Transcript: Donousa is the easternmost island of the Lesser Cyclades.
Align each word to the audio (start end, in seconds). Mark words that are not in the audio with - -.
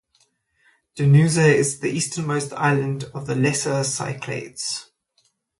Donousa 0.97 1.45
is 1.53 1.79
the 1.79 1.91
easternmost 1.91 2.53
island 2.53 3.03
of 3.13 3.27
the 3.27 3.35
Lesser 3.35 3.83
Cyclades. 3.83 4.89